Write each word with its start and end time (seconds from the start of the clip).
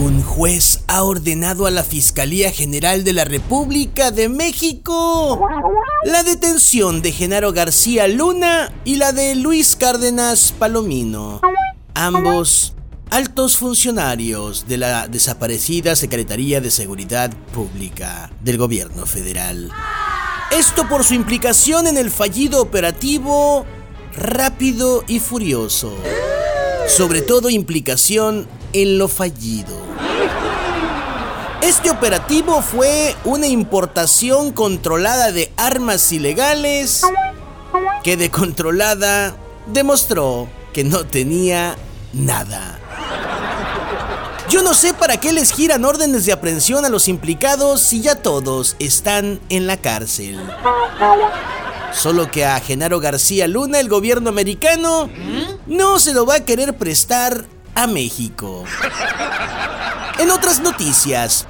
Un 0.00 0.22
juez 0.22 0.82
ha 0.86 1.02
ordenado 1.02 1.66
a 1.66 1.70
la 1.70 1.84
Fiscalía 1.84 2.50
General 2.50 3.04
de 3.04 3.12
la 3.12 3.26
República 3.26 4.10
de 4.10 4.30
México 4.30 5.38
la 6.04 6.22
detención 6.22 7.02
de 7.02 7.12
Genaro 7.12 7.52
García 7.52 8.08
Luna 8.08 8.72
y 8.86 8.96
la 8.96 9.12
de 9.12 9.34
Luis 9.34 9.76
Cárdenas 9.76 10.54
Palomino, 10.58 11.42
ambos 11.92 12.72
altos 13.10 13.58
funcionarios 13.58 14.66
de 14.66 14.78
la 14.78 15.06
desaparecida 15.06 15.94
Secretaría 15.94 16.62
de 16.62 16.70
Seguridad 16.70 17.30
Pública 17.52 18.30
del 18.40 18.56
Gobierno 18.56 19.04
Federal. 19.04 19.70
Esto 20.50 20.88
por 20.88 21.04
su 21.04 21.12
implicación 21.12 21.86
en 21.86 21.98
el 21.98 22.10
fallido 22.10 22.62
operativo 22.62 23.66
Rápido 24.16 25.04
y 25.08 25.20
Furioso. 25.20 25.94
Sobre 26.88 27.20
todo 27.20 27.50
implicación 27.50 28.48
en 28.72 28.96
lo 28.96 29.06
fallido. 29.06 29.89
Este 31.62 31.90
operativo 31.90 32.62
fue 32.62 33.14
una 33.24 33.46
importación 33.46 34.50
controlada 34.52 35.30
de 35.30 35.52
armas 35.56 36.10
ilegales 36.10 37.02
que 38.02 38.16
de 38.16 38.30
controlada 38.30 39.36
demostró 39.66 40.48
que 40.72 40.84
no 40.84 41.04
tenía 41.04 41.76
nada. 42.12 42.78
Yo 44.48 44.62
no 44.62 44.74
sé 44.74 44.94
para 44.94 45.18
qué 45.18 45.32
les 45.32 45.52
giran 45.52 45.84
órdenes 45.84 46.26
de 46.26 46.32
aprehensión 46.32 46.84
a 46.84 46.88
los 46.88 47.08
implicados 47.08 47.82
si 47.82 48.00
ya 48.00 48.16
todos 48.16 48.74
están 48.78 49.38
en 49.48 49.66
la 49.66 49.76
cárcel. 49.76 50.40
Solo 51.92 52.30
que 52.30 52.46
a 52.46 52.58
Genaro 52.60 53.00
García 53.00 53.46
Luna 53.46 53.80
el 53.80 53.88
gobierno 53.88 54.30
americano 54.30 55.10
no 55.66 55.98
se 56.00 56.14
lo 56.14 56.24
va 56.24 56.36
a 56.36 56.44
querer 56.44 56.76
prestar 56.76 57.44
a 57.74 57.86
México. 57.86 58.64
En 60.18 60.30
otras 60.30 60.60
noticias, 60.60 61.46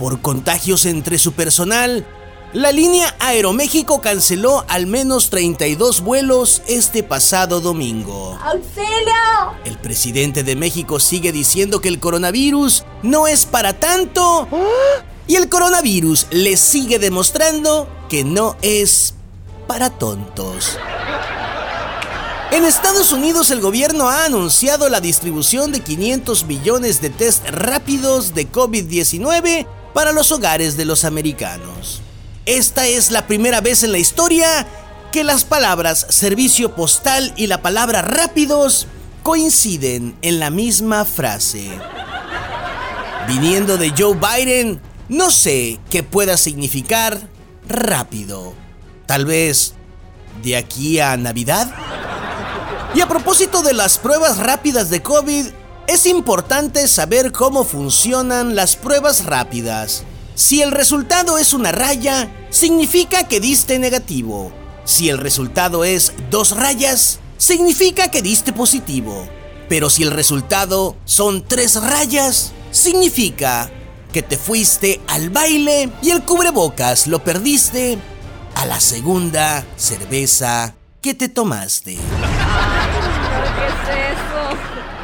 por 0.00 0.22
contagios 0.22 0.86
entre 0.86 1.18
su 1.18 1.32
personal, 1.32 2.06
la 2.54 2.72
línea 2.72 3.14
Aeroméxico 3.20 4.00
canceló 4.00 4.64
al 4.66 4.86
menos 4.86 5.28
32 5.28 6.00
vuelos 6.00 6.62
este 6.66 7.02
pasado 7.02 7.60
domingo. 7.60 8.38
¡Auxilio! 8.42 9.58
El 9.66 9.76
presidente 9.76 10.42
de 10.42 10.56
México 10.56 11.00
sigue 11.00 11.32
diciendo 11.32 11.82
que 11.82 11.88
el 11.88 12.00
coronavirus 12.00 12.84
no 13.02 13.28
es 13.28 13.44
para 13.44 13.74
tanto. 13.74 14.48
Y 15.26 15.36
el 15.36 15.50
coronavirus 15.50 16.28
le 16.30 16.56
sigue 16.56 16.98
demostrando 16.98 17.86
que 18.08 18.24
no 18.24 18.56
es 18.62 19.12
para 19.68 19.90
tontos. 19.90 20.78
En 22.52 22.64
Estados 22.64 23.12
Unidos 23.12 23.50
el 23.50 23.60
gobierno 23.60 24.08
ha 24.08 24.24
anunciado 24.24 24.88
la 24.88 25.02
distribución 25.02 25.72
de 25.72 25.80
500 25.80 26.46
millones 26.46 27.02
de 27.02 27.10
test 27.10 27.46
rápidos 27.50 28.34
de 28.34 28.50
COVID-19 28.50 29.66
para 29.92 30.12
los 30.12 30.32
hogares 30.32 30.76
de 30.76 30.84
los 30.84 31.04
americanos. 31.04 32.02
Esta 32.46 32.86
es 32.86 33.10
la 33.10 33.26
primera 33.26 33.60
vez 33.60 33.82
en 33.82 33.92
la 33.92 33.98
historia 33.98 34.66
que 35.12 35.24
las 35.24 35.44
palabras 35.44 36.06
servicio 36.08 36.74
postal 36.74 37.32
y 37.36 37.46
la 37.46 37.62
palabra 37.62 38.02
rápidos 38.02 38.86
coinciden 39.22 40.16
en 40.22 40.38
la 40.38 40.50
misma 40.50 41.04
frase. 41.04 41.68
Viniendo 43.26 43.76
de 43.76 43.92
Joe 43.96 44.16
Biden, 44.16 44.80
no 45.08 45.30
sé 45.30 45.78
qué 45.90 46.02
pueda 46.02 46.36
significar 46.36 47.20
rápido. 47.68 48.54
Tal 49.06 49.24
vez 49.24 49.74
de 50.42 50.56
aquí 50.56 51.00
a 51.00 51.16
Navidad. 51.16 51.72
Y 52.94 53.00
a 53.00 53.08
propósito 53.08 53.62
de 53.62 53.72
las 53.72 53.98
pruebas 53.98 54.38
rápidas 54.38 54.90
de 54.90 55.02
COVID, 55.02 55.46
es 55.90 56.06
importante 56.06 56.86
saber 56.86 57.32
cómo 57.32 57.64
funcionan 57.64 58.54
las 58.54 58.76
pruebas 58.76 59.24
rápidas. 59.24 60.04
Si 60.36 60.62
el 60.62 60.70
resultado 60.70 61.36
es 61.36 61.52
una 61.52 61.72
raya, 61.72 62.32
significa 62.50 63.26
que 63.26 63.40
diste 63.40 63.76
negativo. 63.80 64.52
Si 64.84 65.08
el 65.08 65.18
resultado 65.18 65.84
es 65.84 66.12
dos 66.30 66.56
rayas, 66.56 67.18
significa 67.38 68.08
que 68.08 68.22
diste 68.22 68.52
positivo. 68.52 69.28
Pero 69.68 69.90
si 69.90 70.04
el 70.04 70.12
resultado 70.12 70.96
son 71.06 71.44
tres 71.44 71.74
rayas, 71.82 72.52
significa 72.70 73.68
que 74.12 74.22
te 74.22 74.36
fuiste 74.36 75.00
al 75.08 75.30
baile 75.30 75.90
y 76.02 76.10
el 76.10 76.22
cubrebocas 76.22 77.08
lo 77.08 77.24
perdiste 77.24 77.98
a 78.54 78.64
la 78.64 78.78
segunda 78.78 79.64
cerveza 79.76 80.76
que 81.00 81.14
te 81.14 81.28
tomaste. 81.28 81.96
¿Qué 83.56 83.66
es 83.66 84.12
eso? 84.12 84.99